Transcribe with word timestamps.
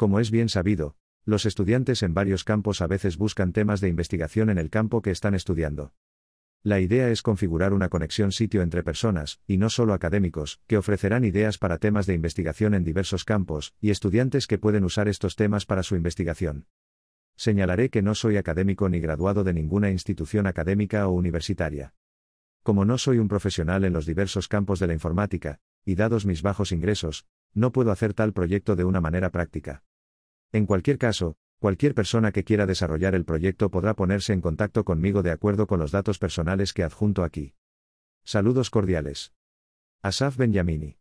Como 0.00 0.18
es 0.18 0.30
bien 0.30 0.48
sabido, 0.48 0.96
los 1.26 1.44
estudiantes 1.44 2.02
en 2.02 2.14
varios 2.14 2.42
campos 2.42 2.80
a 2.80 2.86
veces 2.86 3.18
buscan 3.18 3.52
temas 3.52 3.82
de 3.82 3.88
investigación 3.88 4.48
en 4.48 4.56
el 4.56 4.70
campo 4.70 5.02
que 5.02 5.10
están 5.10 5.34
estudiando. 5.34 5.92
La 6.62 6.80
idea 6.80 7.10
es 7.10 7.20
configurar 7.20 7.74
una 7.74 7.90
conexión 7.90 8.32
sitio 8.32 8.62
entre 8.62 8.82
personas, 8.82 9.42
y 9.46 9.58
no 9.58 9.68
solo 9.68 9.92
académicos, 9.92 10.62
que 10.66 10.78
ofrecerán 10.78 11.26
ideas 11.26 11.58
para 11.58 11.76
temas 11.76 12.06
de 12.06 12.14
investigación 12.14 12.72
en 12.72 12.82
diversos 12.82 13.26
campos, 13.26 13.74
y 13.78 13.90
estudiantes 13.90 14.46
que 14.46 14.56
pueden 14.56 14.84
usar 14.84 15.06
estos 15.06 15.36
temas 15.36 15.66
para 15.66 15.82
su 15.82 15.96
investigación. 15.96 16.64
Señalaré 17.36 17.90
que 17.90 18.00
no 18.00 18.14
soy 18.14 18.38
académico 18.38 18.88
ni 18.88 19.00
graduado 19.00 19.44
de 19.44 19.52
ninguna 19.52 19.90
institución 19.90 20.46
académica 20.46 21.08
o 21.08 21.12
universitaria. 21.12 21.92
Como 22.62 22.86
no 22.86 22.96
soy 22.96 23.18
un 23.18 23.28
profesional 23.28 23.84
en 23.84 23.92
los 23.92 24.06
diversos 24.06 24.48
campos 24.48 24.80
de 24.80 24.86
la 24.86 24.94
informática, 24.94 25.60
y 25.84 25.94
dados 25.94 26.24
mis 26.24 26.40
bajos 26.40 26.72
ingresos, 26.72 27.26
no 27.52 27.70
puedo 27.70 27.92
hacer 27.92 28.14
tal 28.14 28.32
proyecto 28.32 28.76
de 28.76 28.84
una 28.84 29.02
manera 29.02 29.28
práctica. 29.28 29.82
En 30.52 30.66
cualquier 30.66 30.98
caso, 30.98 31.36
Cualquier 31.60 31.94
persona 31.94 32.32
que 32.32 32.42
quiera 32.42 32.64
desarrollar 32.64 33.14
el 33.14 33.26
proyecto 33.26 33.70
podrá 33.70 33.92
ponerse 33.92 34.32
en 34.32 34.40
contacto 34.40 34.82
conmigo 34.82 35.22
de 35.22 35.30
acuerdo 35.30 35.66
con 35.66 35.78
los 35.78 35.90
datos 35.90 36.18
personales 36.18 36.72
que 36.72 36.82
adjunto 36.82 37.22
aquí. 37.22 37.52
Saludos 38.24 38.70
cordiales. 38.70 39.34
Asaf 40.00 40.38
Benjamini. 40.38 40.96